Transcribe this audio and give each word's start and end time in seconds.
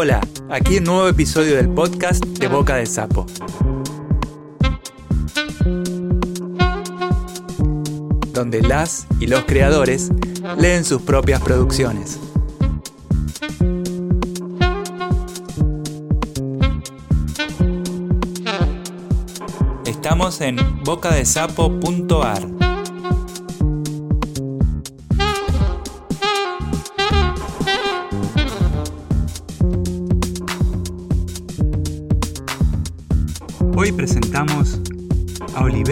Hola, 0.00 0.20
aquí 0.48 0.76
un 0.76 0.84
nuevo 0.84 1.08
episodio 1.08 1.56
del 1.56 1.70
podcast 1.70 2.24
de 2.24 2.46
Boca 2.46 2.76
de 2.76 2.86
Sapo. 2.86 3.26
Donde 8.32 8.62
las 8.62 9.08
y 9.18 9.26
los 9.26 9.42
creadores 9.42 10.12
leen 10.56 10.84
sus 10.84 11.02
propias 11.02 11.42
producciones. 11.42 12.20
Estamos 19.84 20.40
en 20.42 20.58
bocadesapo.ar. 20.84 22.57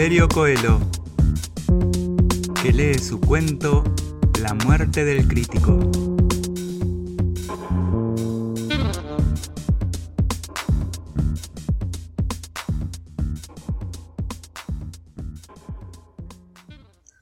Oliverio 0.07 0.29
Coelho, 0.29 0.79
que 2.63 2.73
lee 2.73 2.97
su 2.97 3.21
cuento 3.21 3.83
La 4.41 4.55
muerte 4.55 5.05
del 5.05 5.27
crítico. 5.27 5.81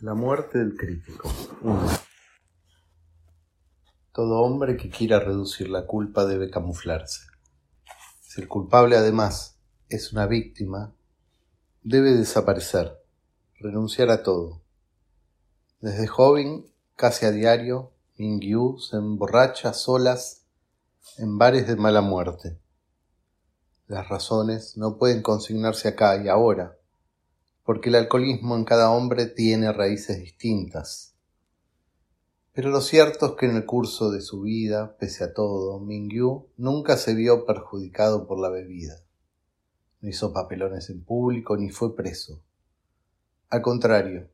La 0.01 0.13
muerte 0.13 0.59
del 0.59 0.77
crítico. 0.77 1.33
1. 1.63 1.89
Todo 4.13 4.41
hombre 4.43 4.77
que 4.77 4.91
quiera 4.91 5.21
reducir 5.21 5.71
la 5.71 5.87
culpa 5.87 6.27
debe 6.27 6.51
camuflarse. 6.51 7.23
Si 8.21 8.43
el 8.43 8.49
culpable 8.49 8.99
además 8.99 9.59
es 9.89 10.13
una 10.13 10.27
víctima, 10.27 10.93
debe 11.87 12.13
desaparecer, 12.13 12.99
renunciar 13.61 14.09
a 14.09 14.23
todo. 14.23 14.63
Desde 15.83 16.07
joven, 16.07 16.65
casi 16.97 17.27
a 17.27 17.31
diario, 17.31 17.93
Mingyu 18.17 18.79
se 18.79 18.97
emborracha 18.97 19.75
solas 19.75 20.47
en 21.19 21.37
bares 21.37 21.67
de 21.67 21.77
mala 21.77 22.01
muerte. 22.01 22.59
Las 23.87 24.09
razones 24.09 24.79
no 24.79 24.97
pueden 24.97 25.21
consignarse 25.21 25.89
acá 25.89 26.17
y 26.17 26.29
ahora, 26.29 26.79
porque 27.65 27.91
el 27.91 27.97
alcoholismo 27.97 28.57
en 28.57 28.65
cada 28.65 28.91
hombre 28.91 29.27
tiene 29.27 29.71
raíces 29.71 30.19
distintas. 30.21 31.15
Pero 32.55 32.71
lo 32.71 32.81
cierto 32.81 33.27
es 33.27 33.33
que 33.33 33.45
en 33.45 33.57
el 33.57 33.67
curso 33.67 34.11
de 34.11 34.23
su 34.23 34.41
vida, 34.41 34.97
pese 34.97 35.25
a 35.25 35.35
todo, 35.35 35.79
Mingyu 35.81 36.47
nunca 36.57 36.97
se 36.97 37.15
vio 37.15 37.45
perjudicado 37.45 38.27
por 38.27 38.41
la 38.41 38.49
bebida. 38.49 39.05
No 40.05 40.11
hizo 40.11 40.35
papelones 40.35 40.91
en 40.91 41.03
público 41.03 41.57
ni 41.57 41.71
fue 41.71 41.97
preso. 41.97 42.43
Al 43.49 43.63
contrario, 43.63 44.29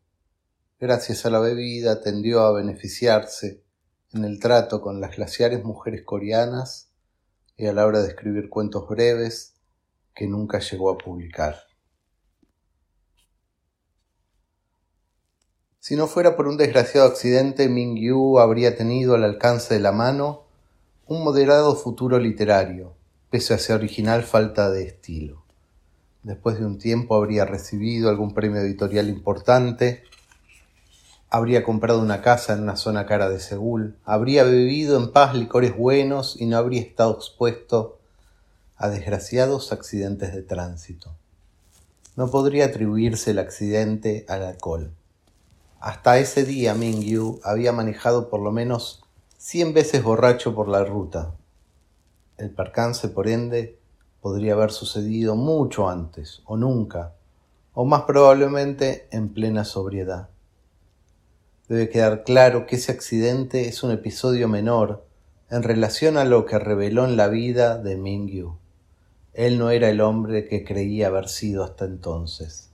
gracias 0.81 1.25
a 1.25 1.31
la 1.31 1.39
bebida 1.39 2.01
tendió 2.01 2.41
a 2.41 2.51
beneficiarse 2.51 3.63
en 4.13 4.25
el 4.25 4.41
trato 4.41 4.81
con 4.81 5.01
las 5.01 5.15
glaciares 5.15 5.63
mujeres 5.63 6.03
coreanas 6.03 6.91
y 7.57 7.67
a 7.67 7.73
la 7.73 7.87
hora 7.87 8.03
de 8.03 8.09
escribir 8.09 8.49
cuentos 8.49 8.89
breves 8.89 9.55
que 10.13 10.27
nunca 10.27 10.59
llegó 10.59 10.91
a 10.91 10.99
publicar. 10.99 11.55
Si 15.79 15.95
no 15.95 16.09
fuera 16.09 16.35
por 16.35 16.49
un 16.49 16.57
desgraciado 16.57 17.07
accidente, 17.07 17.69
Ming-Yu 17.69 18.41
habría 18.41 18.77
tenido 18.77 19.15
al 19.15 19.23
alcance 19.23 19.75
de 19.75 19.81
la 19.81 19.93
mano 19.93 20.49
un 21.07 21.23
moderado 21.23 21.77
futuro 21.77 22.19
literario, 22.19 22.97
pese 23.31 23.55
a 23.55 23.59
su 23.59 23.73
original 23.73 24.25
falta 24.25 24.69
de 24.73 24.83
estilo. 24.83 25.40
Después 26.23 26.59
de 26.59 26.67
un 26.67 26.79
tiempo 26.79 27.15
habría 27.15 27.47
recibido 27.47 28.11
algún 28.11 28.35
premio 28.35 28.61
editorial 28.61 29.09
importante, 29.09 30.05
habría 31.31 31.65
comprado 31.65 32.01
una 32.01 32.21
casa 32.21 32.53
en 32.53 32.63
una 32.63 32.77
zona 32.77 33.07
cara 33.07 33.31
de 33.31 33.41
Seúl, 33.41 33.97
habría 34.05 34.45
bebido 34.45 34.99
en 34.99 35.13
paz 35.13 35.35
licores 35.35 35.77
buenos 35.77 36.39
y 36.39 36.47
no 36.47 36.59
habría 36.59 36.83
estado 36.83 37.15
expuesto 37.15 37.99
a 38.77 38.89
desgraciados 38.89 39.73
accidentes 39.73 40.35
de 40.35 40.43
tránsito. 40.43 41.15
No 42.17 42.31
podría 42.31 42.67
atribuirse 42.67 43.31
el 43.31 43.39
accidente 43.39 44.27
al 44.29 44.43
alcohol. 44.43 44.93
Hasta 45.81 46.19
ese 46.19 46.45
día 46.45 46.75
Ming-Yu 46.75 47.41
había 47.43 47.73
manejado 47.73 48.29
por 48.29 48.41
lo 48.41 48.53
menos 48.53 49.03
cien 49.39 49.73
veces 49.73 50.03
borracho 50.03 50.55
por 50.55 50.69
la 50.69 50.85
ruta. 50.85 51.33
El 52.37 52.51
percance, 52.51 53.09
por 53.09 53.29
ende, 53.29 53.80
podría 54.21 54.55
haber 54.55 54.71
sucedido 54.71 55.37
mucho 55.37 55.89
antes, 55.89 56.43
o 56.45 56.57
nunca, 56.57 57.15
o 57.73 57.85
más 57.85 58.03
probablemente 58.03 59.09
en 59.11 59.31
plena 59.31 59.65
sobriedad. 59.65 60.29
Debe 61.69 61.89
quedar 61.89 62.25
claro 62.25 62.67
que 62.67 62.77
ese 62.77 62.93
accidente 62.93 63.69
es 63.69 63.83
un 63.83 63.93
episodio 63.93 64.49
menor 64.49 65.07
en 65.51 65.63
relación 65.63 66.17
a 66.17 66.25
lo 66.25 66.45
que 66.45 66.59
reveló 66.59 67.05
en 67.05 67.17
la 67.17 67.29
vida 67.29 67.79
de 67.79 67.97
Ming-Yu. 67.97 68.57
Él 69.35 69.59
no 69.59 69.71
era 69.71 69.89
el 69.89 70.01
hombre 70.01 70.49
que 70.49 70.65
creía 70.65 71.07
haber 71.07 71.29
sido 71.29 71.63
hasta 71.63 71.85
entonces. 71.85 72.71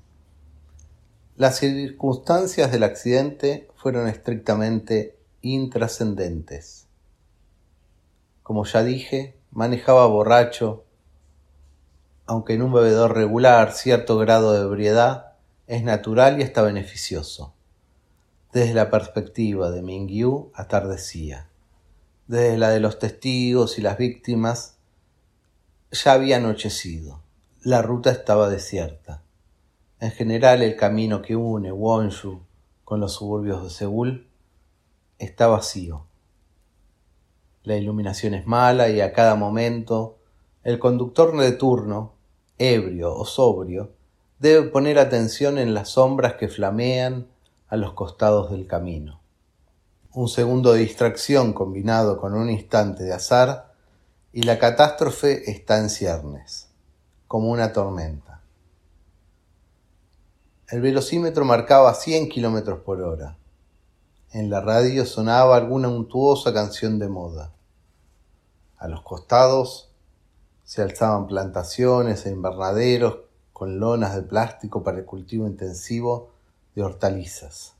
Las 1.36 1.58
circunstancias 1.58 2.72
del 2.72 2.82
accidente 2.82 3.68
fueron 3.76 4.08
estrictamente 4.08 5.18
intrascendentes. 5.42 6.86
Como 8.42 8.64
ya 8.64 8.82
dije, 8.82 9.36
manejaba 9.50 10.06
borracho, 10.06 10.85
aunque 12.26 12.54
en 12.54 12.62
un 12.62 12.72
bebedor 12.72 13.14
regular 13.14 13.72
cierto 13.72 14.18
grado 14.18 14.52
de 14.52 14.62
ebriedad 14.62 15.34
es 15.66 15.82
natural 15.82 16.38
y 16.38 16.42
hasta 16.42 16.62
beneficioso. 16.62 17.54
Desde 18.52 18.74
la 18.74 18.90
perspectiva 18.90 19.70
de 19.70 19.82
Mingyu 19.82 20.50
atardecía. 20.54 21.48
Desde 22.26 22.58
la 22.58 22.70
de 22.70 22.80
los 22.80 22.98
testigos 22.98 23.78
y 23.78 23.82
las 23.82 23.98
víctimas 23.98 24.76
ya 25.92 26.12
había 26.12 26.36
anochecido. 26.36 27.20
La 27.62 27.82
ruta 27.82 28.10
estaba 28.10 28.48
desierta. 28.48 29.22
En 30.00 30.10
general, 30.10 30.62
el 30.62 30.76
camino 30.76 31.22
que 31.22 31.36
une 31.36 31.72
Wonshu 31.72 32.42
con 32.84 33.00
los 33.00 33.14
suburbios 33.14 33.64
de 33.64 33.70
Seúl 33.70 34.28
está 35.18 35.46
vacío. 35.46 36.06
La 37.62 37.76
iluminación 37.76 38.34
es 38.34 38.46
mala 38.46 38.88
y 38.88 39.00
a 39.00 39.12
cada 39.12 39.34
momento 39.34 40.18
el 40.62 40.78
conductor 40.78 41.36
de 41.36 41.52
turno, 41.52 42.15
ebrio 42.58 43.14
o 43.14 43.24
sobrio, 43.24 43.90
debe 44.38 44.68
poner 44.68 44.98
atención 44.98 45.58
en 45.58 45.74
las 45.74 45.90
sombras 45.90 46.34
que 46.34 46.48
flamean 46.48 47.26
a 47.68 47.76
los 47.76 47.92
costados 47.92 48.50
del 48.50 48.66
camino. 48.66 49.20
Un 50.12 50.28
segundo 50.28 50.72
de 50.72 50.80
distracción 50.80 51.52
combinado 51.52 52.18
con 52.20 52.34
un 52.34 52.50
instante 52.50 53.04
de 53.04 53.12
azar 53.12 53.72
y 54.32 54.42
la 54.42 54.58
catástrofe 54.58 55.50
está 55.50 55.78
en 55.78 55.90
ciernes, 55.90 56.68
como 57.26 57.50
una 57.50 57.72
tormenta. 57.72 58.40
El 60.68 60.80
velocímetro 60.80 61.44
marcaba 61.44 61.94
100 61.94 62.28
kilómetros 62.28 62.80
por 62.80 63.00
hora. 63.00 63.36
En 64.32 64.50
la 64.50 64.60
radio 64.60 65.06
sonaba 65.06 65.56
alguna 65.56 65.88
untuosa 65.88 66.52
canción 66.52 66.98
de 66.98 67.08
moda. 67.08 67.52
A 68.76 68.88
los 68.88 69.02
costados 69.02 69.90
se 70.66 70.82
alzaban 70.82 71.28
plantaciones 71.28 72.26
e 72.26 72.30
invernaderos 72.30 73.20
con 73.52 73.78
lonas 73.78 74.16
de 74.16 74.22
plástico 74.22 74.82
para 74.82 74.98
el 74.98 75.04
cultivo 75.04 75.46
intensivo 75.46 76.32
de 76.74 76.82
hortalizas. 76.82 77.74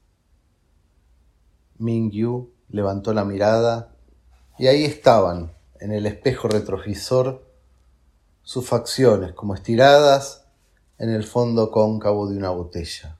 Ming 1.79 2.11
Yu 2.13 2.51
levantó 2.71 3.13
la 3.13 3.25
mirada 3.25 3.93
y 4.57 4.69
ahí 4.69 4.85
estaban, 4.85 5.53
en 5.81 5.93
el 5.93 6.07
espejo 6.07 6.49
retrovisor, 6.49 7.45
sus 8.43 8.67
facciones 8.67 9.33
como 9.35 9.55
estiradas 9.55 10.47
en 10.99 11.11
el 11.11 11.25
fondo 11.25 11.73
cóncavo 11.73 12.29
de 12.29 12.39
una 12.39 12.51
botella. 12.51 13.19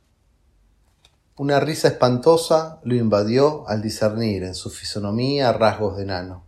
Una 1.37 1.59
risa 1.59 1.89
espantosa 1.89 2.81
lo 2.85 2.95
invadió 2.95 3.69
al 3.69 3.83
discernir 3.83 4.45
en 4.45 4.55
su 4.55 4.71
fisonomía 4.71 5.53
rasgos 5.53 5.97
de 5.97 6.07
nano. 6.07 6.45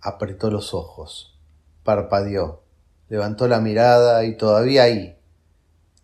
Apretó 0.00 0.50
los 0.50 0.74
ojos, 0.74 1.37
parpadeó, 1.88 2.64
levantó 3.08 3.48
la 3.48 3.62
mirada 3.62 4.26
y 4.26 4.36
todavía 4.36 4.82
ahí, 4.82 5.16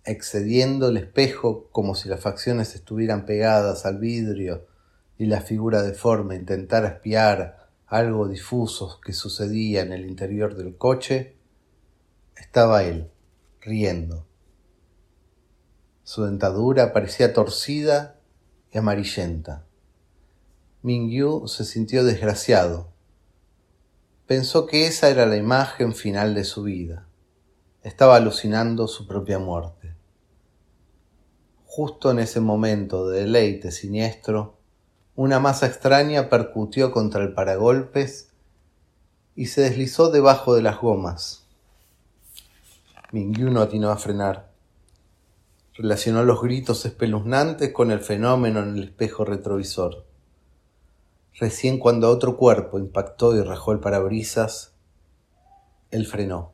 excediendo 0.03 0.89
el 0.89 0.97
espejo 0.97 1.69
como 1.73 1.95
si 1.95 2.09
las 2.09 2.21
facciones 2.21 2.75
estuvieran 2.75 3.27
pegadas 3.27 3.85
al 3.85 3.99
vidrio 3.99 4.67
y 5.19 5.27
la 5.27 5.43
figura 5.43 5.83
deforme 5.83 6.37
intentara 6.37 6.89
espiar 6.89 7.69
algo 7.87 8.29
difuso 8.29 8.99
que 9.05 9.13
sucedía 9.13 9.83
en 9.83 9.93
el 9.93 10.07
interior 10.07 10.57
del 10.57 10.79
coche, 10.79 11.37
estaba 12.35 12.85
él, 12.85 13.11
riendo. 13.61 14.27
Su 16.03 16.25
dentadura 16.25 16.95
parecía 16.95 17.35
torcida 17.35 18.19
y 18.73 18.79
amarillenta. 18.79 19.67
Mingyu 20.81 21.47
se 21.47 21.67
sintió 21.67 22.05
desgraciado. 22.05 22.94
Pensó 24.27 24.67
que 24.67 24.87
esa 24.87 25.11
era 25.11 25.27
la 25.27 25.37
imagen 25.37 25.95
final 25.95 26.35
de 26.35 26.45
su 26.45 26.63
vida. 26.63 27.07
Estaba 27.83 28.17
alucinando 28.17 28.89
su 28.89 29.07
propia 29.07 29.39
muerte. 29.39 29.95
Justo 31.67 32.11
en 32.11 32.21
ese 32.21 32.41
momento 32.41 33.07
de 33.07 33.21
deleite 33.21 33.71
siniestro, 33.71 34.57
una 35.15 35.41
masa 35.41 35.67
extraña 35.67 36.31
percutió 36.31 36.91
contra 36.91 37.23
el 37.23 37.35
paragolpes 37.35 38.31
y 39.37 39.47
se 39.47 39.61
deslizó 39.61 40.11
debajo 40.11 40.55
de 40.55 40.63
las 40.63 40.81
gomas. 40.81 41.47
Mingyu 43.13 43.51
no 43.51 43.61
atinó 43.61 43.91
a 43.91 43.99
frenar. 43.99 44.51
Relacionó 45.75 46.25
los 46.25 46.41
gritos 46.41 46.87
espeluznantes 46.87 47.73
con 47.73 47.91
el 47.91 48.01
fenómeno 48.01 48.63
en 48.63 48.79
el 48.79 48.85
espejo 48.85 49.27
retrovisor. 49.27 50.07
Recién 51.37 51.79
cuando 51.79 52.11
otro 52.11 52.37
cuerpo 52.37 52.79
impactó 52.79 53.35
y 53.35 53.43
rajó 53.43 53.73
el 53.73 53.81
parabrisas, 53.81 54.73
él 55.91 56.07
frenó. 56.07 56.53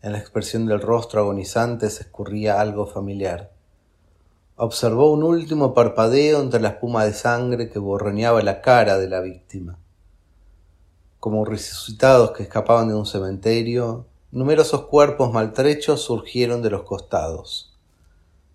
En 0.00 0.12
la 0.12 0.18
expresión 0.18 0.64
del 0.64 0.80
rostro 0.80 1.20
agonizante 1.20 1.90
se 1.90 2.04
escurría 2.04 2.58
algo 2.58 2.86
familiar. 2.86 3.52
Observó 4.56 5.12
un 5.12 5.22
último 5.22 5.74
parpadeo 5.74 6.40
entre 6.40 6.60
la 6.60 6.70
espuma 6.70 7.04
de 7.04 7.12
sangre 7.12 7.68
que 7.68 7.78
borroneaba 7.78 8.40
la 8.40 8.62
cara 8.62 8.96
de 8.96 9.08
la 9.08 9.20
víctima. 9.20 9.78
Como 11.18 11.44
resucitados 11.44 12.30
que 12.30 12.44
escapaban 12.44 12.88
de 12.88 12.94
un 12.94 13.04
cementerio, 13.04 14.06
numerosos 14.30 14.86
cuerpos 14.86 15.34
maltrechos 15.34 16.00
surgieron 16.00 16.62
de 16.62 16.70
los 16.70 16.84
costados. 16.84 17.76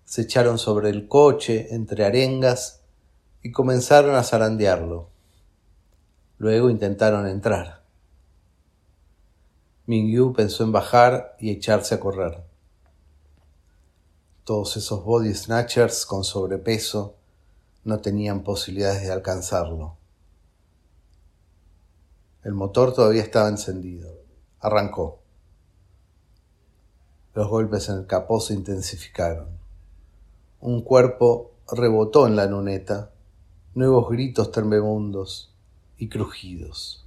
Se 0.04 0.22
echaron 0.22 0.58
sobre 0.58 0.90
el 0.90 1.06
coche 1.06 1.68
entre 1.70 2.04
arengas 2.04 2.82
y 3.46 3.52
comenzaron 3.52 4.16
a 4.16 4.24
zarandearlo. 4.24 5.08
Luego 6.38 6.68
intentaron 6.68 7.28
entrar. 7.28 7.84
Mingyu 9.86 10.32
pensó 10.32 10.64
en 10.64 10.72
bajar 10.72 11.36
y 11.38 11.52
echarse 11.52 11.94
a 11.94 12.00
correr. 12.00 12.42
Todos 14.42 14.76
esos 14.76 15.04
body 15.04 15.32
snatchers 15.32 16.06
con 16.06 16.24
sobrepeso 16.24 17.14
no 17.84 18.00
tenían 18.00 18.42
posibilidades 18.42 19.02
de 19.02 19.12
alcanzarlo. 19.12 19.96
El 22.42 22.54
motor 22.54 22.94
todavía 22.94 23.22
estaba 23.22 23.48
encendido. 23.48 24.12
Arrancó. 24.58 25.20
Los 27.32 27.46
golpes 27.46 27.88
en 27.90 27.98
el 27.98 28.06
capó 28.08 28.40
se 28.40 28.54
intensificaron. 28.54 29.56
Un 30.58 30.82
cuerpo 30.82 31.52
rebotó 31.70 32.26
en 32.26 32.34
la 32.34 32.46
luneta 32.46 33.12
nuevos 33.76 34.08
gritos 34.08 34.50
tremebundos 34.52 35.54
y 35.98 36.08
crujidos. 36.08 37.06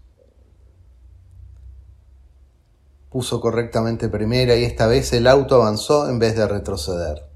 Puso 3.10 3.42
correctamente 3.42 4.08
primera 4.08 4.56
y 4.56 4.66
esta 4.66 4.86
vez 4.86 5.12
el 5.14 5.26
auto 5.26 5.56
avanzó 5.56 6.08
en 6.08 6.20
vez 6.20 6.36
de 6.36 6.48
retroceder. 6.48 7.28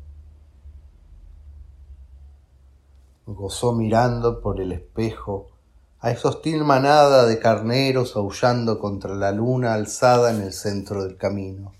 Gozó 3.26 3.74
mirando 3.74 4.40
por 4.40 4.62
el 4.62 4.72
espejo 4.72 5.50
a 6.00 6.12
esa 6.12 6.30
hostil 6.30 6.64
manada 6.64 7.26
de 7.26 7.40
carneros 7.40 8.16
aullando 8.16 8.78
contra 8.78 9.16
la 9.16 9.32
luna 9.32 9.74
alzada 9.74 10.32
en 10.32 10.44
el 10.44 10.54
centro 10.54 11.04
del 11.04 11.18
camino. 11.18 11.74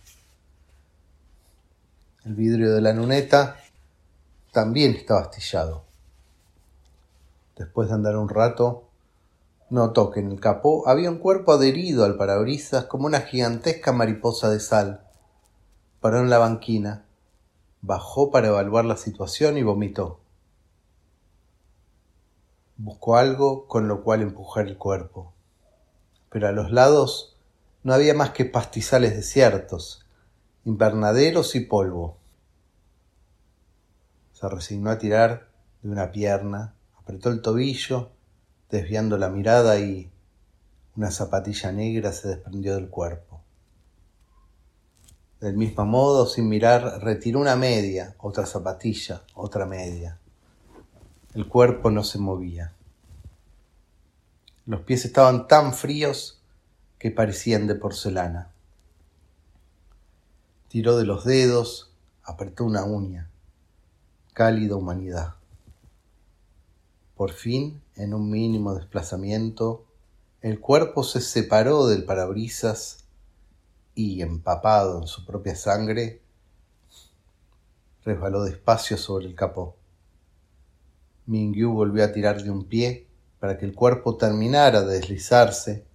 El 2.26 2.34
vidrio 2.34 2.74
de 2.74 2.82
la 2.82 2.94
luneta 2.94 3.58
también 4.52 4.96
estaba 4.96 5.22
astillado. 5.22 5.93
Después 7.56 7.90
de 7.90 7.96
andar 7.96 8.18
un 8.18 8.30
rato, 8.30 8.90
notó 9.70 10.10
que 10.10 10.20
en 10.20 10.32
el 10.32 10.40
capó 10.40 10.88
había 10.88 11.10
un 11.10 11.20
cuerpo 11.20 11.54
adherido 11.54 12.04
al 12.04 12.18
parabrisas 12.18 12.86
como 12.86 13.06
una 13.06 13.22
gigantesca 13.22 13.92
mariposa 13.92 14.50
de 14.50 14.60
sal. 14.60 15.08
Paró 16.00 16.20
en 16.20 16.30
la 16.30 16.40
banquina, 16.40 17.06
bajó 17.82 18.32
para 18.32 18.48
evaluar 18.48 18.86
la 18.86 18.98
situación 18.98 19.58
y 19.58 19.64
vomitó. 19.64 20.20
Buscó 22.78 23.18
algo 23.18 23.68
con 23.68 23.88
lo 23.88 24.04
cual 24.04 24.22
empujar 24.24 24.68
el 24.68 24.78
cuerpo, 24.78 25.32
pero 26.30 26.48
a 26.48 26.52
los 26.52 26.72
lados 26.72 27.38
no 27.84 27.94
había 27.94 28.16
más 28.16 28.32
que 28.32 28.46
pastizales 28.46 29.16
desiertos, 29.16 30.06
invernaderos 30.66 31.56
y 31.56 31.60
polvo. 31.60 32.18
Se 34.32 34.50
resignó 34.50 34.90
a 34.90 34.98
tirar 34.98 35.50
de 35.84 35.92
una 35.92 36.12
pierna 36.12 36.74
Apretó 37.04 37.30
el 37.30 37.42
tobillo, 37.42 38.12
desviando 38.70 39.18
la 39.18 39.30
mirada 39.30 39.78
y 39.80 40.10
una 40.96 41.12
zapatilla 41.12 41.72
negra 41.74 42.14
se 42.14 42.30
desprendió 42.30 42.76
del 42.76 42.90
cuerpo. 42.90 43.42
Del 45.42 45.58
mismo 45.58 45.86
modo, 45.86 46.26
sin 46.26 46.48
mirar, 46.48 47.04
retiró 47.04 47.42
una 47.42 47.58
media, 47.58 48.16
otra 48.20 48.46
zapatilla, 48.46 49.24
otra 49.34 49.66
media. 49.66 50.18
El 51.34 51.50
cuerpo 51.50 51.92
no 51.92 52.06
se 52.06 52.20
movía. 52.20 52.74
Los 54.66 54.82
pies 54.82 55.04
estaban 55.04 55.48
tan 55.50 55.74
fríos 55.74 56.40
que 56.98 57.12
parecían 57.12 57.68
de 57.68 57.76
porcelana. 57.76 58.52
Tiró 60.70 60.96
de 60.96 61.06
los 61.06 61.26
dedos, 61.26 61.92
apretó 62.24 62.64
una 62.64 62.86
uña. 62.86 63.30
Cálida 64.32 64.78
humanidad. 64.78 65.36
Por 67.16 67.32
fin, 67.32 67.82
en 67.96 68.14
un 68.14 68.30
mínimo 68.30 68.74
desplazamiento, 68.76 69.86
el 70.42 70.60
cuerpo 70.60 71.04
se 71.04 71.22
separó 71.22 71.88
del 71.88 72.06
parabrisas 72.06 73.06
y, 73.96 74.22
empapado 74.22 75.02
en 75.02 75.08
su 75.08 75.26
propia 75.26 75.56
sangre, 75.56 76.22
resbaló 78.04 78.44
despacio 78.44 78.98
sobre 78.98 79.28
el 79.28 79.36
capó. 79.36 79.76
Mingyu 81.26 81.72
volvió 81.72 82.04
a 82.04 82.12
tirar 82.12 82.44
de 82.44 82.52
un 82.52 82.66
pie 82.66 83.08
para 83.40 83.58
que 83.58 83.66
el 83.66 83.74
cuerpo 83.74 84.18
terminara 84.18 84.82
de 84.82 84.96
deslizarse 84.96 85.86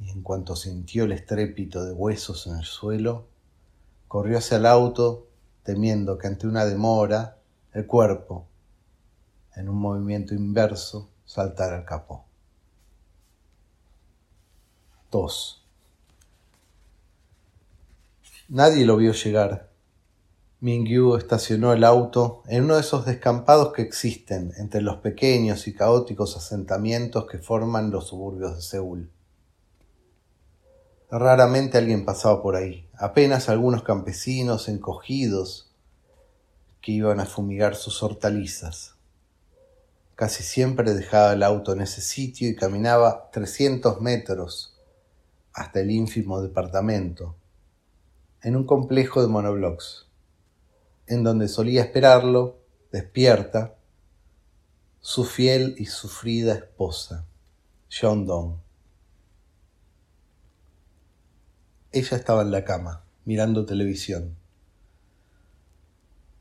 y 0.00 0.10
en 0.10 0.22
cuanto 0.22 0.56
sintió 0.56 1.04
el 1.04 1.12
estrépito 1.12 1.84
de 1.84 1.92
huesos 1.92 2.46
en 2.46 2.56
el 2.56 2.64
suelo, 2.64 3.26
corrió 4.08 4.38
hacia 4.38 4.56
el 4.56 4.66
auto 4.66 5.28
temiendo 5.62 6.18
que 6.18 6.26
ante 6.26 6.46
una 6.46 6.64
demora 6.64 7.38
el 7.72 7.86
cuerpo, 7.86 8.46
en 9.56 9.68
un 9.68 9.76
movimiento 9.76 10.34
inverso, 10.34 11.10
saltar 11.24 11.72
al 11.72 11.84
capó. 11.84 12.24
2. 15.10 15.64
Nadie 18.48 18.84
lo 18.84 18.96
vio 18.96 19.12
llegar. 19.12 19.70
Mingyu 20.60 21.16
estacionó 21.16 21.72
el 21.72 21.84
auto 21.84 22.42
en 22.46 22.64
uno 22.64 22.76
de 22.76 22.82
esos 22.82 23.04
descampados 23.04 23.72
que 23.72 23.82
existen 23.82 24.52
entre 24.58 24.80
los 24.80 24.98
pequeños 24.98 25.66
y 25.66 25.74
caóticos 25.74 26.36
asentamientos 26.36 27.26
que 27.26 27.38
forman 27.38 27.90
los 27.90 28.08
suburbios 28.08 28.54
de 28.54 28.62
Seúl. 28.62 29.10
Raramente 31.10 31.78
alguien 31.78 32.04
pasaba 32.04 32.40
por 32.40 32.56
ahí, 32.56 32.88
apenas 32.94 33.48
algunos 33.48 33.82
campesinos 33.82 34.68
encogidos 34.68 35.74
que 36.80 36.92
iban 36.92 37.20
a 37.20 37.26
fumigar 37.26 37.74
sus 37.74 38.02
hortalizas. 38.02 38.91
Casi 40.22 40.44
siempre 40.44 40.94
dejaba 40.94 41.32
el 41.32 41.42
auto 41.42 41.72
en 41.72 41.80
ese 41.80 42.00
sitio 42.00 42.48
y 42.48 42.54
caminaba 42.54 43.28
300 43.32 44.00
metros 44.00 44.78
hasta 45.52 45.80
el 45.80 45.90
ínfimo 45.90 46.40
departamento, 46.40 47.34
en 48.40 48.54
un 48.54 48.64
complejo 48.64 49.20
de 49.20 49.26
monoblocks, 49.26 50.06
en 51.08 51.24
donde 51.24 51.48
solía 51.48 51.82
esperarlo, 51.82 52.60
despierta, 52.92 53.74
su 55.00 55.24
fiel 55.24 55.74
y 55.76 55.86
sufrida 55.86 56.54
esposa, 56.54 57.26
John 57.90 58.24
Dong. 58.24 58.58
Ella 61.90 62.16
estaba 62.16 62.42
en 62.42 62.52
la 62.52 62.64
cama, 62.64 63.04
mirando 63.24 63.66
televisión. 63.66 64.36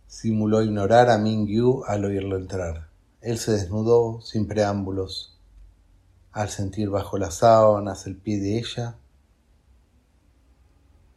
Simuló 0.05 0.61
ignorar 0.61 1.09
a 1.09 1.17
Ming 1.17 1.47
Yu 1.47 1.83
al 1.87 2.05
oírlo 2.05 2.37
entrar. 2.37 2.90
Él 3.21 3.37
se 3.37 3.51
desnudó 3.51 4.19
sin 4.21 4.47
preámbulos. 4.47 5.39
Al 6.31 6.49
sentir 6.49 6.89
bajo 6.89 7.19
las 7.19 7.35
sábanas 7.35 8.07
el 8.07 8.17
pie 8.17 8.39
de 8.39 8.57
ella, 8.57 8.97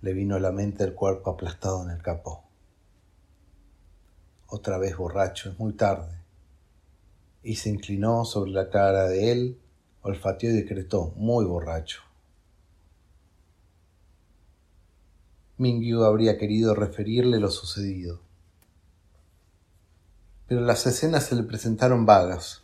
le 0.02 0.12
vino 0.12 0.34
a 0.36 0.40
la 0.40 0.52
mente 0.52 0.84
el 0.84 0.92
cuerpo 0.92 1.30
aplastado 1.30 1.82
en 1.82 1.90
el 1.90 2.02
capó. 2.02 2.44
Otra 4.48 4.76
vez 4.76 4.98
borracho, 4.98 5.48
es 5.48 5.58
muy 5.58 5.72
tarde. 5.72 6.20
Y 7.42 7.56
se 7.56 7.70
inclinó 7.70 8.26
sobre 8.26 8.50
la 8.50 8.68
cara 8.68 9.08
de 9.08 9.32
él, 9.32 9.58
olfateó 10.02 10.50
y 10.50 10.54
decretó, 10.54 11.14
muy 11.16 11.46
borracho. 11.46 12.02
Mingyu 15.56 16.02
habría 16.02 16.36
querido 16.36 16.74
referirle 16.74 17.40
lo 17.40 17.50
sucedido 17.50 18.23
pero 20.46 20.60
las 20.60 20.86
escenas 20.86 21.24
se 21.24 21.36
le 21.36 21.42
presentaron 21.42 22.06
vagas. 22.06 22.62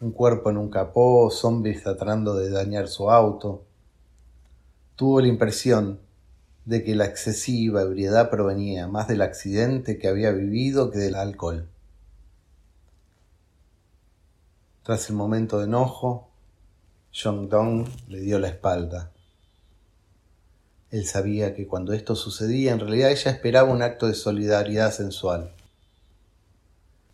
Un 0.00 0.12
cuerpo 0.12 0.50
en 0.50 0.56
un 0.56 0.70
capó, 0.70 1.30
zombies 1.30 1.82
tratando 1.82 2.34
de 2.34 2.50
dañar 2.50 2.88
su 2.88 3.10
auto, 3.10 3.64
Tuvo 4.96 5.20
la 5.20 5.28
impresión 5.28 6.00
de 6.64 6.84
que 6.84 6.94
la 6.94 7.06
excesiva 7.06 7.82
ebriedad 7.82 8.30
provenía 8.30 8.86
más 8.86 9.08
del 9.08 9.22
accidente 9.22 9.98
que 9.98 10.06
había 10.06 10.30
vivido 10.30 10.90
que 10.90 10.98
del 10.98 11.14
alcohol. 11.14 11.68
Tras 14.84 15.08
el 15.08 15.16
momento 15.16 15.58
de 15.58 15.64
enojo, 15.64 16.28
Jong 17.12 17.48
Dong 17.48 17.88
le 18.08 18.20
dio 18.20 18.38
la 18.38 18.48
espalda. 18.48 19.10
Él 20.90 21.06
sabía 21.06 21.54
que 21.54 21.66
cuando 21.66 21.94
esto 21.94 22.14
sucedía, 22.14 22.72
en 22.72 22.80
realidad 22.80 23.10
ella 23.10 23.30
esperaba 23.30 23.72
un 23.72 23.82
acto 23.82 24.06
de 24.06 24.14
solidaridad 24.14 24.92
sensual. 24.92 25.52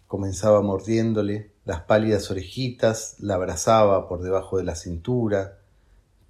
Comenzaba 0.09 0.63
mordiéndole 0.63 1.53
las 1.67 1.83
pálidas 1.83 2.31
orejitas, 2.31 3.17
la 3.21 3.35
abrazaba 3.35 4.09
por 4.09 4.23
debajo 4.23 4.57
de 4.57 4.65
la 4.65 4.75
cintura, 4.75 5.59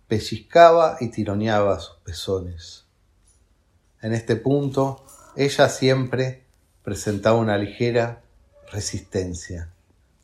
pellizcaba 0.09 0.97
y 1.01 1.09
tironeaba 1.09 1.79
sus 1.79 1.97
pezones. 2.05 2.87
En 4.03 4.13
este 4.13 4.37
punto, 4.37 5.05
ella 5.37 5.69
siempre 5.69 6.45
presentaba 6.83 7.39
una 7.39 7.57
ligera 7.57 8.23
resistencia, 8.73 9.73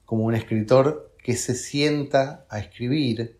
como 0.05 0.25
un 0.25 0.35
escritor 0.35 1.13
que 1.23 1.37
se 1.37 1.55
sienta 1.55 2.47
a 2.49 2.59
escribir 2.59 3.39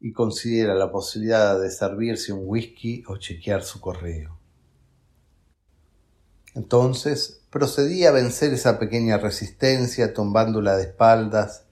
y 0.00 0.12
considera 0.12 0.74
la 0.74 0.92
posibilidad 0.92 1.58
de 1.58 1.70
servirse 1.70 2.32
un 2.32 2.42
whisky 2.44 3.02
o 3.08 3.16
chequear 3.16 3.62
su 3.62 3.80
correo. 3.80 4.37
Entonces 6.58 7.40
procedía 7.50 8.08
a 8.08 8.12
vencer 8.12 8.52
esa 8.52 8.80
pequeña 8.80 9.16
resistencia 9.16 10.12
tumbándola 10.12 10.76
de 10.76 10.82
espaldas 10.82 11.66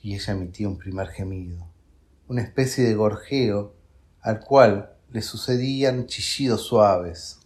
y 0.00 0.14
ella 0.14 0.32
emitía 0.32 0.68
un 0.68 0.78
primer 0.78 1.08
gemido, 1.08 1.70
una 2.26 2.40
especie 2.40 2.82
de 2.84 2.94
gorjeo 2.94 3.74
al 4.22 4.40
cual 4.40 4.96
le 5.10 5.20
sucedían 5.20 6.06
chillidos 6.06 6.62
suaves, 6.62 7.40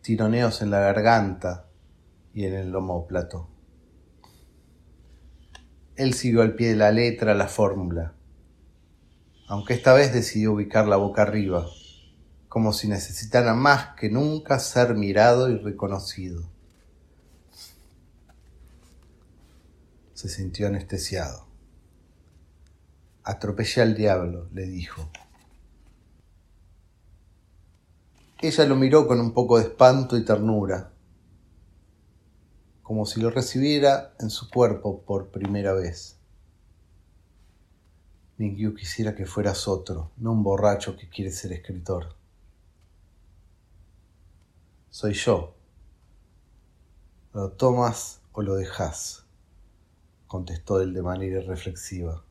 tironeos 0.00 0.62
en 0.62 0.70
la 0.70 0.80
garganta 0.80 1.66
y 2.32 2.46
en 2.46 2.54
el 2.54 2.74
omóplato. 2.74 3.50
Él 5.94 6.14
siguió 6.14 6.40
al 6.40 6.54
pie 6.54 6.70
de 6.70 6.76
la 6.76 6.90
letra 6.90 7.34
la 7.34 7.48
fórmula, 7.48 8.14
aunque 9.46 9.74
esta 9.74 9.92
vez 9.92 10.14
decidió 10.14 10.54
ubicar 10.54 10.88
la 10.88 10.96
boca 10.96 11.20
arriba, 11.20 11.66
como 12.50 12.72
si 12.72 12.88
necesitara 12.88 13.54
más 13.54 13.94
que 13.94 14.10
nunca 14.10 14.58
ser 14.58 14.96
mirado 14.96 15.48
y 15.50 15.56
reconocido. 15.56 16.42
Se 20.14 20.28
sintió 20.28 20.66
anestesiado. 20.66 21.46
Atropellé 23.22 23.82
al 23.82 23.94
diablo, 23.94 24.48
le 24.52 24.66
dijo. 24.66 25.08
Ella 28.40 28.66
lo 28.66 28.74
miró 28.74 29.06
con 29.06 29.20
un 29.20 29.32
poco 29.32 29.58
de 29.58 29.66
espanto 29.66 30.16
y 30.18 30.24
ternura, 30.24 30.90
como 32.82 33.06
si 33.06 33.20
lo 33.20 33.30
recibiera 33.30 34.16
en 34.18 34.28
su 34.28 34.50
cuerpo 34.50 35.02
por 35.02 35.30
primera 35.30 35.72
vez. 35.72 36.18
Mingyu 38.38 38.74
quisiera 38.74 39.14
que 39.14 39.24
fueras 39.24 39.68
otro, 39.68 40.10
no 40.16 40.32
un 40.32 40.42
borracho 40.42 40.96
que 40.96 41.08
quiere 41.08 41.30
ser 41.30 41.52
escritor. 41.52 42.18
Soy 44.90 45.14
yo. 45.14 45.54
¿Lo 47.32 47.52
tomas 47.52 48.22
o 48.32 48.42
lo 48.42 48.56
dejas? 48.56 49.24
contestó 50.26 50.80
él 50.80 50.92
de 50.92 51.02
manera 51.02 51.40
reflexiva. 51.42 52.24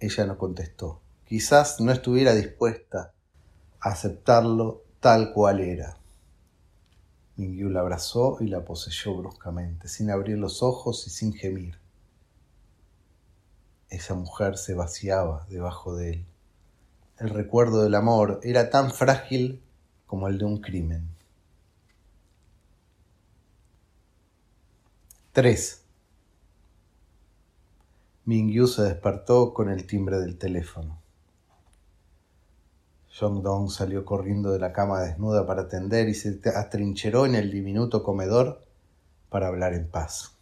Ella 0.00 0.24
no 0.24 0.38
contestó. 0.38 1.02
Quizás 1.26 1.80
no 1.80 1.92
estuviera 1.92 2.34
dispuesta 2.34 3.12
a 3.80 3.90
aceptarlo 3.90 4.84
tal 5.00 5.34
cual 5.34 5.60
era. 5.60 5.98
Mingyu 7.36 7.68
la 7.68 7.80
abrazó 7.80 8.38
y 8.40 8.46
la 8.46 8.64
poseyó 8.64 9.18
bruscamente, 9.18 9.86
sin 9.88 10.10
abrir 10.10 10.38
los 10.38 10.62
ojos 10.62 11.06
y 11.06 11.10
sin 11.10 11.34
gemir. 11.34 11.78
Esa 13.90 14.14
mujer 14.14 14.56
se 14.56 14.72
vaciaba 14.72 15.46
debajo 15.50 15.94
de 15.94 16.12
él. 16.12 16.26
El 17.18 17.30
recuerdo 17.30 17.82
del 17.82 17.96
amor 17.96 18.38
era 18.44 18.70
tan 18.70 18.92
frágil 18.92 19.60
como 20.06 20.28
el 20.28 20.38
de 20.38 20.44
un 20.44 20.60
crimen. 20.60 21.08
3. 25.32 25.82
Mingyu 28.24 28.68
se 28.68 28.82
despertó 28.82 29.52
con 29.52 29.68
el 29.68 29.84
timbre 29.84 30.18
del 30.20 30.38
teléfono. 30.38 31.00
Jong 33.18 33.42
Dong 33.42 33.68
salió 33.68 34.04
corriendo 34.04 34.52
de 34.52 34.60
la 34.60 34.72
cama 34.72 35.00
desnuda 35.00 35.44
para 35.44 35.62
atender 35.62 36.08
y 36.08 36.14
se 36.14 36.40
atrincheró 36.54 37.26
en 37.26 37.34
el 37.34 37.50
diminuto 37.50 38.04
comedor 38.04 38.64
para 39.28 39.48
hablar 39.48 39.74
en 39.74 39.88
paz. 39.88 40.36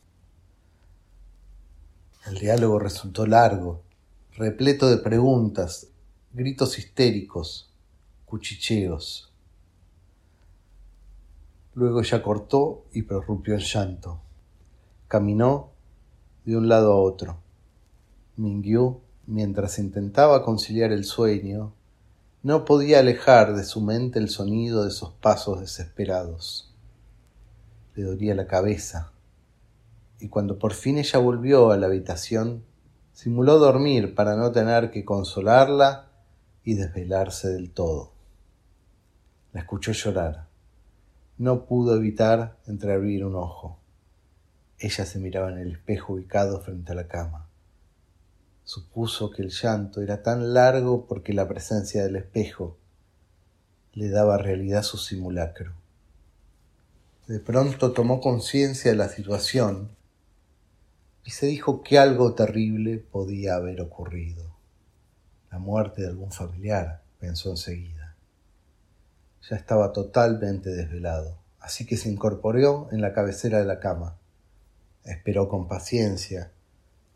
El 2.26 2.38
diálogo 2.38 2.78
resultó 2.78 3.26
largo, 3.26 3.82
repleto 4.32 4.90
de 4.90 4.98
preguntas, 4.98 5.88
gritos 6.36 6.78
histéricos, 6.78 7.70
cuchicheos. 8.26 9.32
Luego 11.72 12.00
ella 12.00 12.22
cortó 12.22 12.84
y 12.92 13.02
prorrumpió 13.02 13.54
en 13.54 13.60
llanto. 13.60 14.20
Caminó 15.08 15.70
de 16.44 16.58
un 16.58 16.68
lado 16.68 16.92
a 16.92 16.96
otro. 16.96 17.38
Mingyu, 18.36 19.00
mientras 19.26 19.78
intentaba 19.78 20.44
conciliar 20.44 20.92
el 20.92 21.04
sueño, 21.04 21.72
no 22.42 22.66
podía 22.66 22.98
alejar 22.98 23.56
de 23.56 23.64
su 23.64 23.80
mente 23.80 24.18
el 24.18 24.28
sonido 24.28 24.82
de 24.82 24.90
esos 24.90 25.12
pasos 25.12 25.60
desesperados. 25.60 26.70
Le 27.94 28.02
dolía 28.02 28.34
la 28.34 28.46
cabeza, 28.46 29.10
y 30.20 30.28
cuando 30.28 30.58
por 30.58 30.74
fin 30.74 30.98
ella 30.98 31.18
volvió 31.18 31.70
a 31.70 31.78
la 31.78 31.86
habitación, 31.86 32.62
simuló 33.14 33.58
dormir 33.58 34.14
para 34.14 34.36
no 34.36 34.52
tener 34.52 34.90
que 34.90 35.02
consolarla 35.02 36.05
y 36.66 36.74
desvelarse 36.74 37.48
del 37.48 37.70
todo. 37.70 38.10
La 39.52 39.60
escuchó 39.60 39.92
llorar. 39.92 40.48
No 41.38 41.64
pudo 41.64 41.96
evitar 41.96 42.58
entreabrir 42.66 43.24
un 43.24 43.36
ojo. 43.36 43.78
Ella 44.80 45.06
se 45.06 45.20
miraba 45.20 45.52
en 45.52 45.58
el 45.58 45.72
espejo 45.72 46.14
ubicado 46.14 46.60
frente 46.60 46.90
a 46.90 46.96
la 46.96 47.06
cama. 47.06 47.48
Supuso 48.64 49.30
que 49.30 49.42
el 49.42 49.50
llanto 49.50 50.02
era 50.02 50.24
tan 50.24 50.54
largo 50.54 51.06
porque 51.06 51.32
la 51.32 51.46
presencia 51.46 52.02
del 52.02 52.16
espejo 52.16 52.76
le 53.92 54.10
daba 54.10 54.36
realidad 54.36 54.82
su 54.82 54.98
simulacro. 54.98 55.72
De 57.28 57.38
pronto 57.38 57.92
tomó 57.92 58.20
conciencia 58.20 58.90
de 58.90 58.96
la 58.96 59.08
situación 59.08 59.90
y 61.24 61.30
se 61.30 61.46
dijo 61.46 61.84
que 61.84 62.00
algo 62.00 62.34
terrible 62.34 62.98
podía 62.98 63.54
haber 63.54 63.80
ocurrido. 63.80 64.45
La 65.56 65.62
muerte 65.62 66.02
de 66.02 66.08
algún 66.08 66.32
familiar, 66.32 67.00
pensó 67.18 67.48
enseguida. 67.48 68.14
Ya 69.48 69.56
estaba 69.56 69.90
totalmente 69.90 70.68
desvelado, 70.68 71.38
así 71.60 71.86
que 71.86 71.96
se 71.96 72.10
incorporó 72.10 72.90
en 72.92 73.00
la 73.00 73.14
cabecera 73.14 73.58
de 73.58 73.64
la 73.64 73.80
cama. 73.80 74.18
Esperó 75.02 75.48
con 75.48 75.66
paciencia 75.66 76.50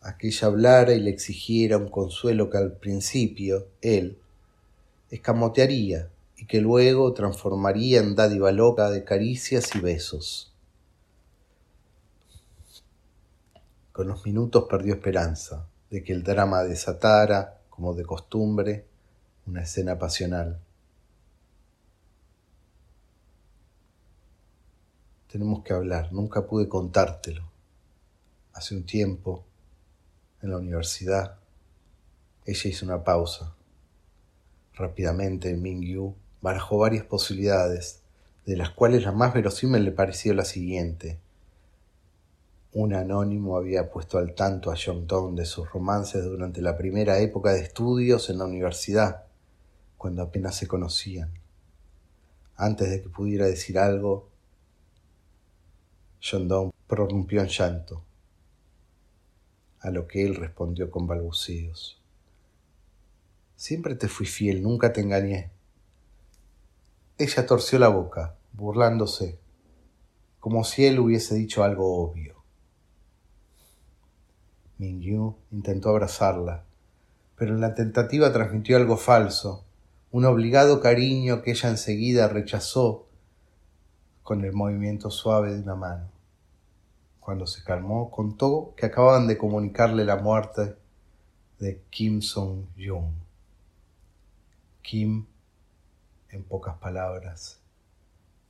a 0.01 0.17
que 0.17 0.29
ella 0.29 0.47
hablara 0.47 0.95
y 0.95 1.01
le 1.01 1.11
exigiera 1.11 1.77
un 1.77 1.91
consuelo 1.91 2.49
que 2.49 2.57
al 2.57 2.73
principio 2.73 3.67
él 3.83 4.17
escamotearía 5.11 6.09
y 6.39 6.47
que 6.47 6.63
luego 6.63 7.13
transformaría 7.13 8.01
en 8.01 8.15
dádiva 8.17 8.53
loca 8.53 8.91
de 8.91 9.05
caricias 9.05 9.75
y 9.75 9.81
besos. 9.81 10.51
Con 13.93 14.09
los 14.09 14.25
minutos 14.25 14.65
perdió 14.67 14.95
esperanza 14.95 15.67
de 15.91 16.03
que 16.03 16.15
el 16.15 16.23
drama 16.23 16.63
desatara, 16.63 17.60
como 17.81 17.95
de 17.95 18.05
costumbre, 18.05 18.85
una 19.47 19.63
escena 19.63 19.99
pasional. 19.99 20.61
Tenemos 25.33 25.65
que 25.65 25.73
hablar, 25.73 26.13
nunca 26.13 26.47
pude 26.47 26.69
contártelo. 26.69 27.51
Hace 28.53 28.77
un 28.77 28.85
tiempo 28.85 29.47
en 30.43 30.51
la 30.51 30.59
universidad. 30.59 31.39
Ella 32.45 32.69
hizo 32.69 32.85
una 32.85 33.03
pausa. 33.03 33.55
Rápidamente 34.75 35.55
Mingyu 35.55 36.15
barajó 36.43 36.77
varias 36.77 37.07
posibilidades, 37.07 38.03
de 38.45 38.59
las 38.59 38.69
cuales 38.69 39.05
la 39.05 39.13
más 39.13 39.33
verosímil 39.33 39.85
le 39.85 39.93
pareció 39.93 40.35
la 40.35 40.45
siguiente. 40.45 41.19
Un 42.73 42.95
anónimo 42.95 43.57
había 43.57 43.91
puesto 43.91 44.19
al 44.19 44.35
tanto 44.35 44.71
a 44.71 44.77
John 44.77 45.09
Tong 45.09 45.35
de 45.35 45.45
sus 45.45 45.69
romances 45.73 46.25
durante 46.25 46.63
la 46.63 46.77
primera 46.77 47.19
época 47.19 47.53
de 47.53 47.63
estudios 47.63 48.31
en 48.31 48.39
la 48.39 48.45
universidad, 48.45 49.25
cuando 49.99 50.23
apenas 50.23 50.57
se 50.57 50.69
conocían. 50.69 51.33
Antes 52.55 52.91
de 52.91 53.03
que 53.03 53.09
pudiera 53.09 53.47
decir 53.47 53.77
algo, 53.77 54.29
John 56.23 56.47
Dong 56.47 56.71
prorrumpió 56.87 57.41
en 57.41 57.49
llanto 57.49 58.05
a 59.81 59.91
lo 59.91 60.07
que 60.07 60.25
él 60.25 60.37
respondió 60.37 60.93
con 60.93 61.09
balbuceos. 61.09 62.01
Siempre 63.57 63.97
te 63.97 64.07
fui 64.07 64.27
fiel, 64.27 64.63
nunca 64.63 64.93
te 64.93 65.01
engañé. 65.01 65.51
Ella 67.19 67.47
torció 67.47 67.81
la 67.81 67.89
boca, 67.89 68.37
burlándose, 68.53 69.39
como 70.39 70.63
si 70.63 70.87
él 70.87 71.01
hubiese 71.01 71.35
dicho 71.35 71.65
algo 71.65 72.01
obvio. 72.01 72.40
Mingyu 74.81 75.37
intentó 75.51 75.91
abrazarla, 75.91 76.65
pero 77.37 77.55
en 77.55 77.61
la 77.61 77.75
tentativa 77.75 78.33
transmitió 78.33 78.79
algo 78.79 78.97
falso, 78.97 79.63
un 80.11 80.25
obligado 80.25 80.81
cariño 80.81 81.43
que 81.43 81.51
ella 81.51 81.69
enseguida 81.69 82.29
rechazó 82.29 83.07
con 84.23 84.43
el 84.43 84.55
movimiento 84.55 85.11
suave 85.11 85.53
de 85.53 85.61
una 85.61 85.75
mano. 85.75 86.09
Cuando 87.21 87.47
se 87.47 87.63
calmó, 87.63 88.11
contó 88.11 88.73
que 88.75 88.87
acababan 88.87 89.27
de 89.27 89.37
comunicarle 89.37 90.07
la 90.07 90.17
muerte 90.17 90.75
de 91.59 91.83
Kim 91.91 92.23
Song-jung. 92.23 93.13
Kim, 94.81 95.27
en 96.31 96.43
pocas 96.43 96.79
palabras, 96.79 97.60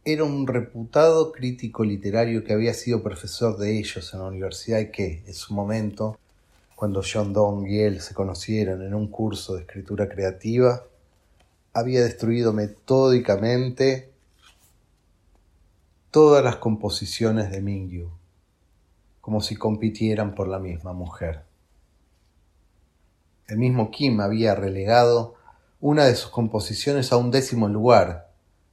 era 0.05 0.25
un 0.25 0.47
reputado 0.47 1.31
crítico 1.31 1.85
literario 1.85 2.43
que 2.43 2.55
había 2.55 2.73
sido 2.73 3.03
profesor 3.03 3.59
de 3.59 3.79
ellos 3.79 4.13
en 4.15 4.21
la 4.21 4.27
universidad 4.27 4.81
y 4.81 4.91
que, 4.91 5.23
en 5.27 5.35
su 5.35 5.53
momento, 5.53 6.19
cuando 6.75 7.03
John 7.03 7.35
Dong 7.35 7.67
y 7.69 7.81
él 7.81 8.01
se 8.01 8.15
conocieron 8.15 8.83
en 8.83 8.95
un 8.95 9.09
curso 9.09 9.55
de 9.55 9.63
escritura 9.63 10.09
creativa, 10.09 10.85
había 11.75 12.03
destruido 12.03 12.55
metódicamente 12.55 14.11
todas 16.11 16.43
las 16.43 16.57
composiciones 16.57 17.51
de 17.51 17.61
Mingyu, 17.61 18.09
como 19.21 19.43
si 19.43 19.55
compitieran 19.57 20.35
por 20.35 20.49
la 20.49 20.59
misma 20.59 20.95
mujer. 20.95 21.43
El 23.47 23.59
mismo 23.59 23.91
Kim 23.91 24.21
había 24.21 24.55
relegado 24.55 25.35
una 25.81 26.07
de 26.07 26.17
sus 26.17 26.31
composiciones 26.31 27.13
a 27.13 27.19
un 27.19 27.31
décimo 27.31 27.69
lugar 27.69 28.30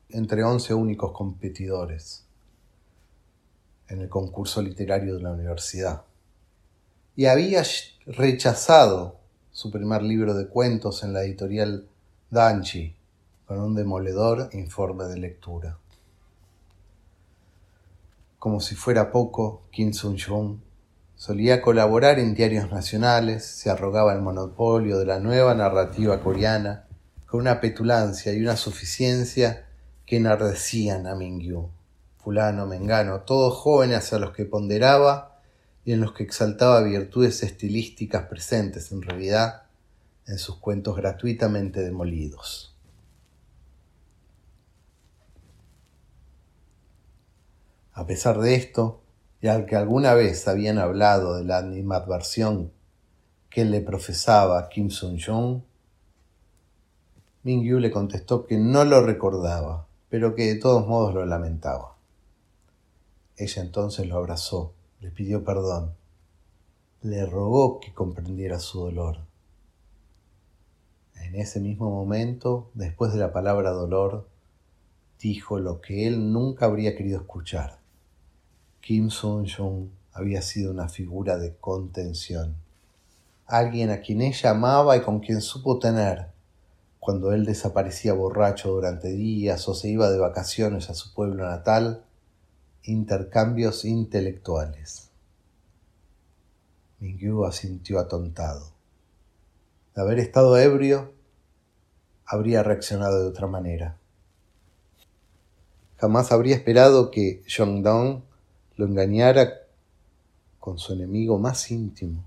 entre 0.09 0.43
once 0.43 0.73
únicos 0.73 1.11
competidores 1.11 2.25
en 3.89 4.01
el 4.01 4.09
concurso 4.09 4.61
literario 4.61 5.15
de 5.15 5.21
la 5.21 5.31
universidad. 5.31 6.03
Y 7.15 7.25
había 7.25 7.63
rechazado 8.05 9.19
su 9.51 9.71
primer 9.71 10.03
libro 10.03 10.33
de 10.33 10.47
cuentos 10.47 11.03
en 11.03 11.13
la 11.13 11.23
editorial 11.23 11.87
Danchi 12.29 12.95
con 13.45 13.59
un 13.59 13.75
demoledor 13.75 14.49
informe 14.53 15.05
de 15.05 15.17
lectura. 15.17 15.77
Como 18.39 18.59
si 18.59 18.75
fuera 18.75 19.11
poco, 19.11 19.63
Kim 19.71 19.93
Sung-jung 19.93 20.59
solía 21.15 21.61
colaborar 21.61 22.19
en 22.19 22.35
diarios 22.35 22.71
nacionales, 22.71 23.45
se 23.45 23.69
arrogaba 23.69 24.13
el 24.13 24.21
monopolio 24.21 24.99
de 24.99 25.05
la 25.05 25.19
nueva 25.19 25.55
narrativa 25.55 26.21
coreana 26.21 26.85
con 27.25 27.41
una 27.41 27.59
petulancia 27.59 28.33
y 28.33 28.41
una 28.41 28.55
suficiencia 28.55 29.66
que 30.07 30.15
enardecían 30.15 31.05
a 31.05 31.15
Mingyu, 31.15 31.69
fulano, 32.15 32.65
mengano, 32.65 33.21
todos 33.21 33.53
jóvenes 33.55 34.13
a 34.13 34.19
los 34.19 34.31
que 34.31 34.45
ponderaba 34.45 35.41
y 35.83 35.91
en 35.91 35.99
los 35.99 36.13
que 36.13 36.23
exaltaba 36.23 36.81
virtudes 36.81 37.43
estilísticas 37.43 38.25
presentes 38.27 38.93
en 38.93 39.01
realidad 39.01 39.63
en 40.25 40.37
sus 40.37 40.55
cuentos 40.57 40.95
gratuitamente 40.95 41.81
demolidos. 41.81 42.73
A 47.91 48.05
pesar 48.05 48.39
de 48.39 48.55
esto, 48.55 49.01
y 49.41 49.47
al 49.47 49.65
que 49.65 49.75
alguna 49.75 50.13
vez 50.13 50.47
habían 50.47 50.77
hablado 50.77 51.35
de 51.35 51.43
la 51.43 51.57
animadversión 51.57 52.71
que 53.49 53.65
le 53.65 53.81
profesaba 53.81 54.69
Kim 54.69 54.89
Sung-jung, 54.89 55.63
Mingyu 57.43 57.79
le 57.79 57.91
contestó 57.91 58.45
que 58.45 58.57
no 58.57 58.85
lo 58.85 59.01
recordaba, 59.01 59.86
pero 60.09 60.35
que 60.35 60.53
de 60.53 60.55
todos 60.55 60.87
modos 60.87 61.13
lo 61.13 61.25
lamentaba. 61.25 61.95
Ella 63.35 63.61
entonces 63.61 64.07
lo 64.07 64.17
abrazó, 64.17 64.73
le 64.99 65.11
pidió 65.11 65.43
perdón, 65.43 65.93
le 67.01 67.25
rogó 67.25 67.79
que 67.79 67.93
comprendiera 67.93 68.59
su 68.59 68.79
dolor. 68.79 69.19
En 71.15 71.35
ese 71.35 71.59
mismo 71.59 71.89
momento, 71.89 72.69
después 72.73 73.13
de 73.13 73.19
la 73.19 73.33
palabra 73.33 73.71
dolor, 73.71 74.27
dijo 75.19 75.59
lo 75.59 75.81
que 75.81 76.07
él 76.07 76.31
nunca 76.31 76.65
habría 76.65 76.95
querido 76.95 77.19
escuchar. 77.19 77.79
Kim 78.81 79.09
Sung-jung 79.09 79.89
había 80.13 80.41
sido 80.41 80.71
una 80.71 80.89
figura 80.89 81.37
de 81.37 81.55
contención, 81.57 82.55
alguien 83.45 83.89
a 83.89 84.01
quien 84.01 84.21
ella 84.21 84.51
amaba 84.51 84.97
y 84.97 85.01
con 85.01 85.19
quien 85.19 85.41
supo 85.41 85.79
tener, 85.79 86.29
cuando 86.99 87.31
él 87.31 87.45
desaparecía 87.45 88.13
borracho 88.13 88.69
durante 88.69 89.09
días 89.09 89.67
o 89.67 89.73
se 89.73 89.89
iba 89.89 90.09
de 90.09 90.19
vacaciones 90.19 90.89
a 90.89 90.93
su 90.93 91.13
pueblo 91.13 91.45
natal, 91.45 92.03
intercambios 92.83 93.85
intelectuales. 93.85 95.09
Mingyu 96.99 97.45
asintió 97.45 97.99
atontado. 97.99 98.71
De 99.95 100.01
haber 100.01 100.19
estado 100.19 100.57
ebrio, 100.57 101.13
habría 102.25 102.63
reaccionado 102.63 103.21
de 103.21 103.29
otra 103.29 103.47
manera. 103.47 103.97
Jamás 105.97 106.31
habría 106.31 106.55
esperado 106.55 107.09
que 107.09 107.43
Dong 107.57 108.21
lo 108.75 108.85
engañara 108.85 109.53
con 110.59 110.77
su 110.77 110.93
enemigo 110.93 111.39
más 111.39 111.71
íntimo, 111.71 112.23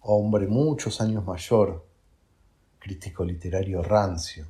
hombre 0.00 0.46
muchos 0.46 1.00
años 1.00 1.24
mayor, 1.24 1.87
crítico 2.88 3.22
literario 3.22 3.82
rancio, 3.82 4.46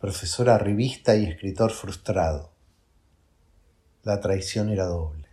profesor 0.00 0.48
revista 0.60 1.14
y 1.14 1.24
escritor 1.24 1.70
frustrado. 1.70 2.50
La 4.02 4.20
traición 4.20 4.70
era 4.70 4.86
doble. 4.86 5.28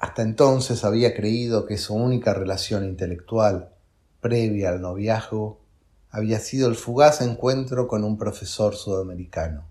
Hasta 0.00 0.22
entonces 0.22 0.82
había 0.82 1.14
creído 1.14 1.64
que 1.64 1.78
su 1.78 1.94
única 1.94 2.34
relación 2.34 2.84
intelectual, 2.84 3.72
previa 4.20 4.70
al 4.70 4.80
noviazgo, 4.80 5.60
había 6.10 6.40
sido 6.40 6.68
el 6.68 6.74
fugaz 6.74 7.20
encuentro 7.20 7.86
con 7.86 8.02
un 8.02 8.18
profesor 8.18 8.74
sudamericano. 8.74 9.62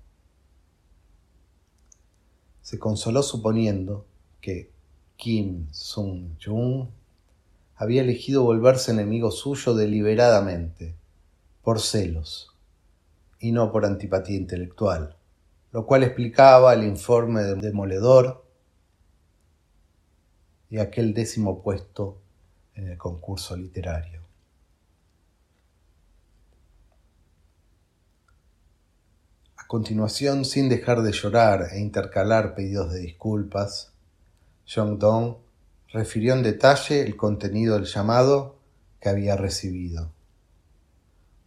Se 2.61 2.79
consoló 2.79 3.23
suponiendo 3.23 4.05
que 4.39 4.71
Kim 5.17 5.67
Sung-jung 5.73 6.87
había 7.79 8.01
elegido 8.01 8.43
volverse 8.43 8.91
enemigo 8.91 9.31
suyo 9.31 9.73
deliberadamente, 9.73 10.95
por 11.63 11.79
celos, 11.79 12.53
y 13.39 13.53
no 13.53 13.71
por 13.71 13.85
antipatía 13.85 14.35
intelectual, 14.35 15.15
lo 15.71 15.85
cual 15.85 16.03
explicaba 16.03 16.73
el 16.73 16.83
informe 16.83 17.41
del 17.41 17.61
demoledor 17.61 18.45
y 20.69 20.79
aquel 20.79 21.13
décimo 21.13 21.63
puesto 21.63 22.19
en 22.75 22.89
el 22.89 22.97
concurso 22.97 23.55
literario. 23.55 24.23
A 29.55 29.65
continuación, 29.67 30.43
sin 30.43 30.67
dejar 30.67 31.01
de 31.01 31.13
llorar 31.13 31.69
e 31.71 31.79
intercalar 31.79 32.55
pedidos 32.55 32.91
de 32.91 32.99
disculpas, 32.99 33.93
Jong 34.67 34.99
Dong 34.99 35.48
refirió 35.91 36.33
en 36.33 36.43
detalle 36.43 37.01
el 37.01 37.15
contenido 37.17 37.75
del 37.75 37.85
llamado 37.85 38.55
que 38.99 39.09
había 39.09 39.35
recibido. 39.35 40.11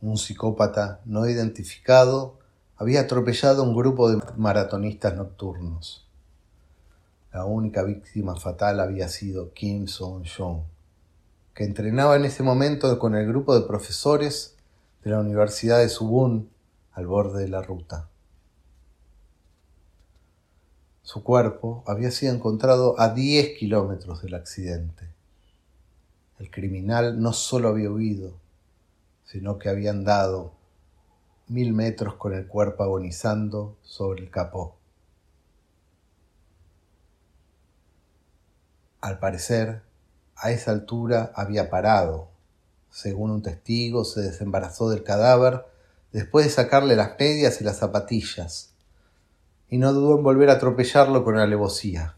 Un 0.00 0.18
psicópata 0.18 1.00
no 1.04 1.28
identificado 1.28 2.38
había 2.76 3.02
atropellado 3.02 3.62
a 3.62 3.66
un 3.66 3.76
grupo 3.76 4.10
de 4.10 4.20
maratonistas 4.36 5.14
nocturnos. 5.14 6.08
La 7.32 7.44
única 7.44 7.82
víctima 7.84 8.34
fatal 8.36 8.80
había 8.80 9.08
sido 9.08 9.52
Kim 9.52 9.86
Song-jong, 9.86 10.64
que 11.54 11.64
entrenaba 11.64 12.16
en 12.16 12.24
ese 12.24 12.42
momento 12.42 12.98
con 12.98 13.14
el 13.14 13.26
grupo 13.26 13.54
de 13.54 13.66
profesores 13.66 14.56
de 15.04 15.12
la 15.12 15.20
Universidad 15.20 15.78
de 15.78 15.88
Subun 15.88 16.50
al 16.92 17.06
borde 17.06 17.42
de 17.42 17.48
la 17.48 17.62
ruta. 17.62 18.08
Su 21.02 21.24
cuerpo 21.24 21.82
había 21.86 22.12
sido 22.12 22.32
encontrado 22.32 22.98
a 22.98 23.08
10 23.12 23.58
kilómetros 23.58 24.22
del 24.22 24.34
accidente. 24.34 25.08
El 26.38 26.48
criminal 26.50 27.20
no 27.20 27.32
solo 27.32 27.68
había 27.68 27.90
huido, 27.90 28.34
sino 29.24 29.58
que 29.58 29.68
había 29.68 29.90
andado 29.90 30.52
mil 31.48 31.72
metros 31.72 32.14
con 32.14 32.34
el 32.34 32.46
cuerpo 32.46 32.84
agonizando 32.84 33.76
sobre 33.82 34.22
el 34.22 34.30
capó. 34.30 34.76
Al 39.00 39.18
parecer, 39.18 39.82
a 40.36 40.52
esa 40.52 40.70
altura 40.70 41.32
había 41.34 41.68
parado. 41.68 42.28
Según 42.90 43.32
un 43.32 43.42
testigo, 43.42 44.04
se 44.04 44.20
desembarazó 44.20 44.88
del 44.88 45.02
cadáver 45.02 45.66
después 46.12 46.46
de 46.46 46.52
sacarle 46.52 46.94
las 46.94 47.18
medias 47.18 47.60
y 47.60 47.64
las 47.64 47.78
zapatillas 47.78 48.71
y 49.72 49.78
no 49.78 49.94
dudó 49.94 50.18
en 50.18 50.22
volver 50.22 50.50
a 50.50 50.52
atropellarlo 50.52 51.24
con 51.24 51.38
alevosía. 51.38 52.14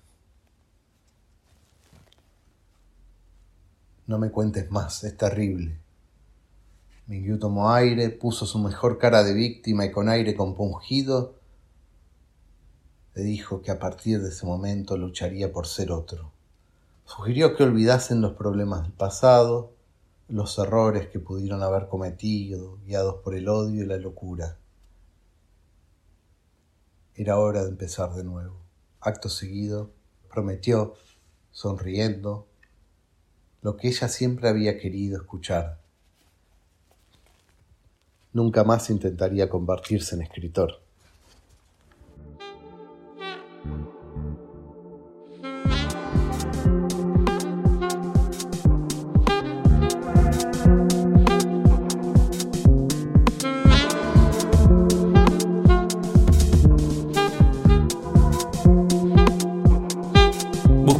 No 4.09 4.19
me 4.19 4.33
cuentes 4.33 4.69
más, 4.73 5.05
es 5.05 5.17
terrible, 5.17 5.79
Mingyu 7.07 7.39
tomó 7.39 7.71
aire, 7.71 8.11
puso 8.11 8.45
su 8.45 8.59
mejor 8.59 8.99
cara 8.99 9.23
de 9.23 9.35
víctima 9.35 9.85
y 9.87 9.93
con 9.93 10.09
aire 10.09 10.35
compungido 10.35 11.37
le 13.15 13.23
dijo 13.23 13.63
que 13.63 13.71
a 13.71 13.79
partir 13.79 14.21
de 14.21 14.31
ese 14.31 14.47
momento 14.47 14.97
lucharía 14.97 15.53
por 15.53 15.69
ser 15.69 15.93
otro. 15.93 16.33
Sugirió 17.05 17.55
que 17.55 17.63
olvidasen 17.63 18.21
los 18.21 18.33
problemas 18.33 18.83
del 18.83 18.93
pasado, 18.93 19.71
los 20.27 20.59
errores 20.59 21.07
que 21.07 21.21
pudieron 21.21 21.63
haber 21.63 21.87
cometido, 21.87 22.79
guiados 22.85 23.23
por 23.23 23.37
el 23.37 23.49
odio 23.49 23.85
y 23.85 23.87
la 23.87 23.99
locura. 23.99 24.57
Era 27.17 27.39
hora 27.39 27.63
de 27.63 27.71
empezar 27.71 28.13
de 28.15 28.25
nuevo. 28.25 28.61
Acto 29.01 29.29
seguido, 29.29 29.93
prometió, 30.29 30.95
sonriendo, 31.53 32.49
lo 33.63 33.77
que 33.77 33.89
ella 33.89 34.09
siempre 34.09 34.49
había 34.49 34.79
querido 34.79 35.17
escuchar. 35.17 35.81
Nunca 38.33 38.65
más 38.65 38.91
intentaría 38.91 39.49
convertirse 39.49 40.17
en 40.17 40.23
escritor. 40.23 40.84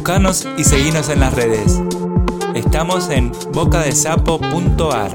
Buscanos 0.05 0.47
y 0.55 0.63
seguinos 0.63 1.09
en 1.09 1.19
las 1.19 1.33
redes. 1.33 1.81
Estamos 2.53 3.09
en 3.09 3.31
bocadesapo.ar. 3.53 5.11